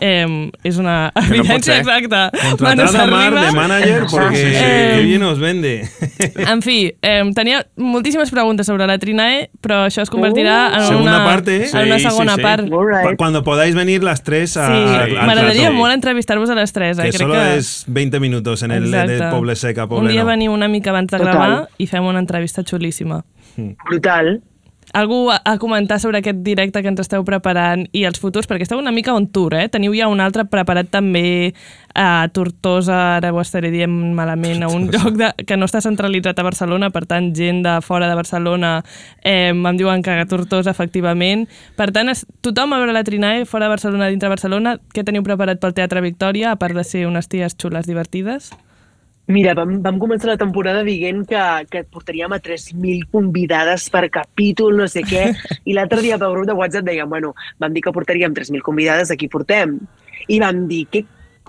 [0.00, 1.80] eh, és una no evidència ser.
[1.82, 2.30] exacta.
[2.50, 5.88] Contratad a Mar de manager porque Eh, qué bien nos vende.
[6.36, 11.16] En fi, eh, tenia moltíssimes preguntes sobre la Trinae, però això es convertirà en Segunda
[11.16, 11.68] una, parte, eh?
[11.72, 12.42] en una Sí, sí, segona sí.
[12.42, 12.72] part.
[12.72, 13.16] All right.
[13.18, 16.98] Cuando podáis venir las tres a, Sí, m'agradaria molt entrevistar-vos a les tres.
[16.98, 17.02] Eh?
[17.02, 17.56] Que Crec solo que...
[17.56, 19.12] es 20 minutos en el Exacte.
[19.24, 20.28] de Poble Seca, Un Poble dia no.
[20.28, 21.32] veniu una mica abans de Total.
[21.32, 23.24] gravar i fem una entrevista xulíssima.
[23.88, 24.40] Brutal.
[24.92, 28.64] Algú a, a comentar sobre aquest directe que ens esteu preparant i els futurs, perquè
[28.64, 29.66] esteu una mica on tour, eh?
[29.68, 31.52] Teniu ja un altre preparat també
[31.98, 36.38] a Tortosa, ara ho estaré dient malament, a un lloc de, que no està centralitzat
[36.38, 38.78] a Barcelona, per tant, gent de fora de Barcelona
[39.24, 41.48] eh, em diuen que a Tortosa, efectivament.
[41.76, 45.26] Per tant, es, tothom a veure la Trinae, fora de Barcelona, dintre Barcelona, què teniu
[45.26, 48.52] preparat pel Teatre Victòria, a part de ser unes ties xules divertides?
[49.28, 54.72] Mira, vam, vam començar la temporada dient que, que portaríem a 3.000 convidades per capítol,
[54.80, 55.26] no sé què,
[55.68, 59.12] i l'altre dia pel grup de WhatsApp dèiem, bueno, vam dir que portaríem 3.000 convidades,
[59.12, 59.76] aquí portem.
[60.32, 61.02] I vam dir, què,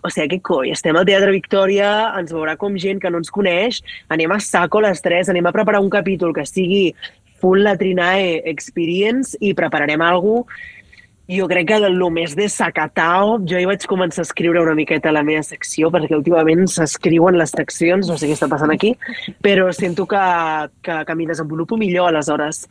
[0.03, 3.31] o sigui, què coi, estem al Teatre Victòria, ens veurà com gent que no ens
[3.31, 3.79] coneix,
[4.11, 6.89] anem a saco les tres, anem a preparar un capítol que sigui
[7.39, 10.77] full la Trinae Experience i prepararem alguna cosa
[11.29, 15.11] jo crec que del més de sacatao, jo hi vaig començar a escriure una miqueta
[15.11, 18.95] a la meva secció, perquè últimament s'escriuen les seccions, no sé què està passant aquí,
[19.45, 20.23] però sento que,
[20.81, 22.63] que, que m'hi desenvolupo millor aleshores.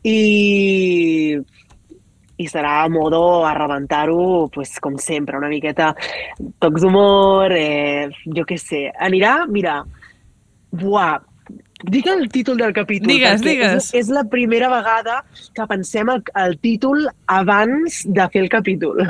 [0.00, 1.36] I,
[2.40, 5.92] i serà a modo a rebentar-ho, pues, com sempre, una miqueta
[6.60, 8.86] tocs d'humor, eh, jo què sé.
[8.96, 9.82] Anirà, mira,
[10.72, 11.18] buah,
[11.90, 13.08] dic el títol del capítol.
[13.12, 13.90] Digues, digues.
[13.90, 15.20] És, és la primera vegada
[15.54, 19.04] que pensem el, el títol abans de fer el capítol.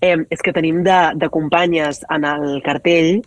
[0.00, 3.20] Eh, és que tenim de, de companyes en el cartell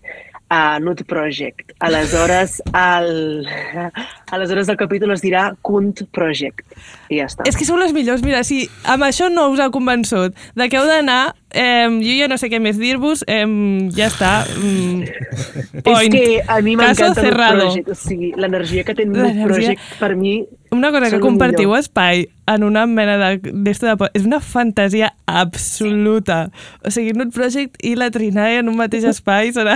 [0.54, 1.74] a Nude Project.
[1.80, 3.48] Aleshores, el,
[4.34, 6.66] aleshores el capítol es dirà Kunt Project.
[7.14, 7.46] I ja està.
[7.48, 10.80] És que sou les millors, mira, si amb això no us ha convençut de que
[10.80, 13.46] heu d'anar, eh, jo ja no sé què més dir-vos, eh,
[13.96, 14.34] ja està.
[14.58, 15.04] Mm,
[15.84, 17.68] És que a mi m'encanta cerrado.
[17.68, 17.90] Project.
[17.94, 21.80] O sigui, l'energia que té L'energia- Project, per mi, Una cosa que el compartiu millor.
[21.84, 23.52] espai en una mena de...
[23.54, 24.10] d'esto de...
[24.18, 26.50] És una fantasia absoluta.
[26.84, 29.76] O sigui, Nude Project i la Trinae en un mateix espai serà...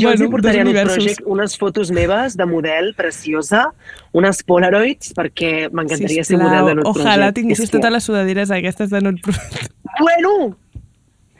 [0.00, 0.96] Jo els hi portaré Nude universos.
[1.04, 3.66] Project unes fotos meves de model preciosa,
[4.12, 7.06] unes Polaroids, perquè m'encantaria ser model de Nude Project.
[7.06, 9.72] Ojalà tinguessis que- totes les sudaderes aquestes de Nude Project.
[10.00, 10.56] Bueno!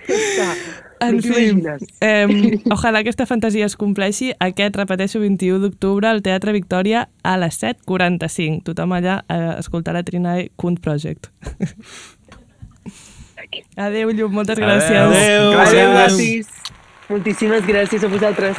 [0.07, 0.55] Ja.
[1.01, 1.51] En fi,
[2.01, 4.33] eh, ojalà aquesta fantasia es compleixi.
[4.41, 8.63] Aquest, repeteixo, 21 d'octubre al Teatre Victòria a les 7.45.
[8.69, 11.29] Tothom allà a escoltar la Trinae Kunt Project.
[13.77, 14.97] Adéu, Llum, moltes gràcies.
[14.97, 15.11] Adéu.
[15.11, 15.93] Adéu, Gràcies.
[15.93, 16.47] guapis.
[17.09, 18.57] Moltíssimes gràcies a vosaltres.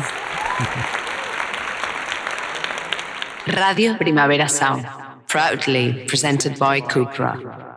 [3.48, 4.86] Radio Primavera Sound,
[5.28, 7.75] proudly presented by Cupra.